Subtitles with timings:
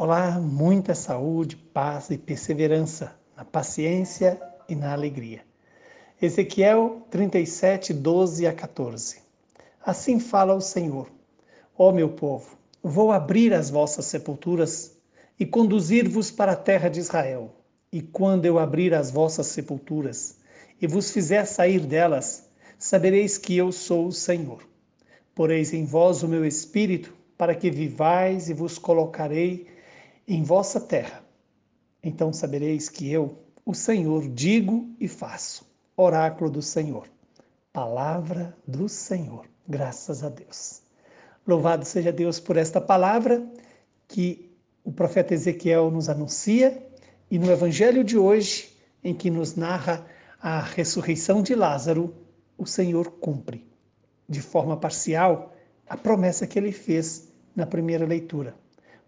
[0.00, 5.40] Olá, muita saúde, paz e perseverança na paciência e na alegria.
[6.22, 9.18] Ezequiel 37, 12 a 14.
[9.84, 11.10] Assim fala o Senhor:
[11.76, 14.96] Ó meu povo, vou abrir as vossas sepulturas
[15.36, 17.52] e conduzir-vos para a terra de Israel.
[17.92, 20.38] E quando eu abrir as vossas sepulturas
[20.80, 24.62] e vos fizer sair delas, sabereis que eu sou o Senhor.
[25.34, 29.76] Poreis em vós o meu espírito, para que vivais e vos colocarei
[30.28, 31.24] em vossa terra.
[32.02, 35.66] Então sabereis que eu, o Senhor, digo e faço.
[35.96, 37.08] Oráculo do Senhor.
[37.72, 39.46] Palavra do Senhor.
[39.66, 40.82] Graças a Deus.
[41.46, 43.42] Louvado seja Deus por esta palavra
[44.06, 44.54] que
[44.84, 46.86] o profeta Ezequiel nos anuncia
[47.30, 50.06] e no evangelho de hoje, em que nos narra
[50.40, 52.14] a ressurreição de Lázaro,
[52.56, 53.66] o Senhor cumpre
[54.28, 55.54] de forma parcial
[55.88, 58.54] a promessa que ele fez na primeira leitura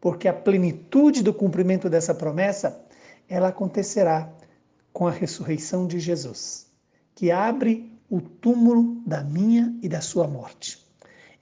[0.00, 2.80] porque a plenitude do cumprimento dessa promessa,
[3.28, 4.32] ela acontecerá
[4.92, 6.66] com a ressurreição de Jesus,
[7.15, 10.84] que abre o túmulo da minha e da sua morte.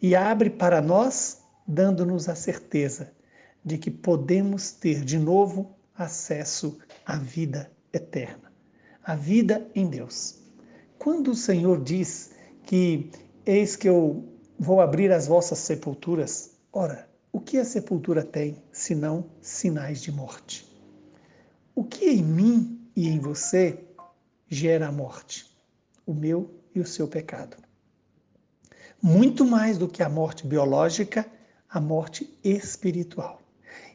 [0.02, 3.12] E abre para nós, dando-nos a certeza
[3.64, 8.52] de que podemos ter de novo acesso à vida eterna,
[9.02, 10.40] à vida em Deus.
[10.98, 12.32] Quando o Senhor diz
[12.64, 13.10] que
[13.46, 14.24] eis que eu
[14.58, 20.66] vou abrir as vossas sepulturas, ora, o que a sepultura tem senão sinais de morte?
[21.74, 23.78] O que em mim e em você
[24.48, 25.46] gera a morte?
[26.06, 27.56] O meu e o seu pecado.
[29.00, 31.30] Muito mais do que a morte biológica,
[31.68, 33.40] a morte espiritual.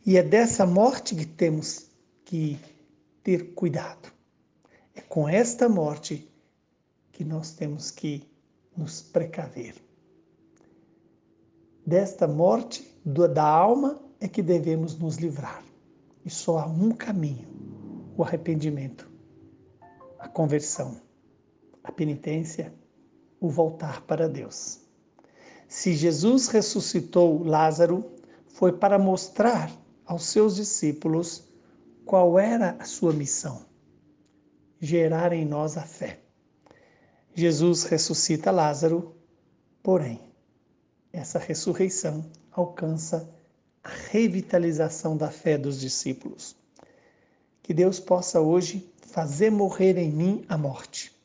[0.05, 1.87] E é dessa morte que temos
[2.23, 2.59] que
[3.23, 4.11] ter cuidado.
[4.95, 6.29] É com esta morte
[7.11, 8.27] que nós temos que
[8.77, 9.75] nos precaver.
[11.85, 15.61] Desta morte da alma é que devemos nos livrar.
[16.23, 17.49] E só há um caminho:
[18.15, 19.11] o arrependimento,
[20.17, 21.01] a conversão,
[21.83, 22.73] a penitência,
[23.39, 24.79] o voltar para Deus.
[25.67, 28.05] Se Jesus ressuscitou Lázaro,
[28.47, 29.69] foi para mostrar
[30.05, 31.51] aos seus discípulos
[32.05, 33.65] qual era a sua missão:
[34.79, 36.21] gerar em nós a fé.
[37.33, 39.17] Jesus ressuscita Lázaro,
[39.81, 40.32] porém,
[41.13, 43.29] essa ressurreição alcança
[43.83, 46.55] a revitalização da fé dos discípulos.
[47.61, 51.15] Que Deus possa hoje fazer morrer em mim a morte,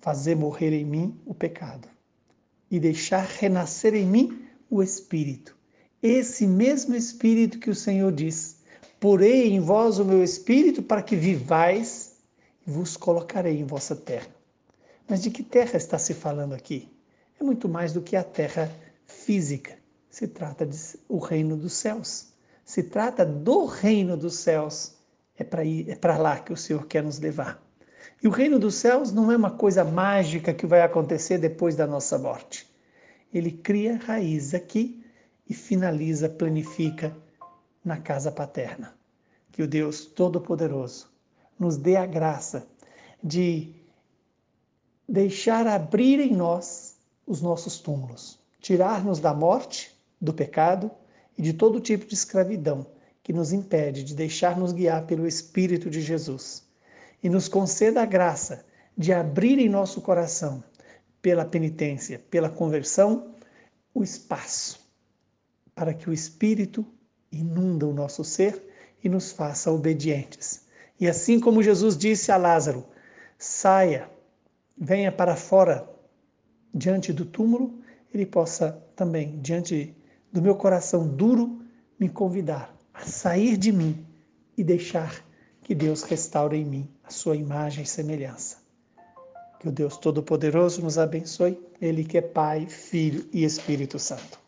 [0.00, 1.86] fazer morrer em mim o pecado
[2.70, 5.54] e deixar renascer em mim o Espírito.
[6.02, 8.62] Esse mesmo Espírito que o Senhor diz:
[8.98, 12.16] Porei em vós o meu Espírito para que vivais
[12.66, 14.34] e vos colocarei em vossa terra.
[15.06, 16.88] Mas de que terra está se falando aqui?
[17.38, 18.70] É muito mais do que a terra
[19.06, 19.78] física.
[20.10, 20.76] Se trata de
[21.08, 22.32] o reino dos céus.
[22.64, 24.96] Se trata do reino dos céus.
[25.38, 27.62] É para é para lá que o Senhor quer nos levar.
[28.22, 31.86] E o reino dos céus não é uma coisa mágica que vai acontecer depois da
[31.86, 32.66] nossa morte.
[33.32, 35.04] Ele cria raiz aqui
[35.48, 37.16] e finaliza, planifica
[37.84, 38.96] na casa paterna.
[39.52, 41.10] Que o Deus Todo-Poderoso
[41.58, 42.66] nos dê a graça
[43.22, 43.74] de
[45.08, 46.96] deixar abrir em nós
[47.26, 50.90] os nossos túmulos, tirar-nos da morte, do pecado
[51.38, 52.84] e de todo tipo de escravidão
[53.22, 56.64] que nos impede de deixar-nos guiar pelo Espírito de Jesus.
[57.22, 58.66] E nos conceda a graça
[58.98, 60.64] de abrir em nosso coração,
[61.22, 63.36] pela penitência, pela conversão,
[63.94, 64.84] o espaço
[65.72, 66.84] para que o Espírito
[67.30, 68.60] inunda o nosso ser
[69.04, 70.66] e nos faça obedientes.
[70.98, 72.84] E assim como Jesus disse a Lázaro:
[73.38, 74.10] saia,
[74.76, 75.88] venha para fora
[76.74, 79.94] diante do túmulo, ele possa também, diante
[80.32, 81.60] do meu coração duro,
[81.98, 84.06] me convidar a sair de mim
[84.56, 85.24] e deixar
[85.62, 88.58] que Deus restaure em mim a sua imagem e semelhança.
[89.58, 94.38] Que o Deus Todo-Poderoso nos abençoe, Ele que é Pai, Filho e Espírito Santo.